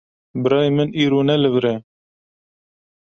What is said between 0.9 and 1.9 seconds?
îro ne li vir e.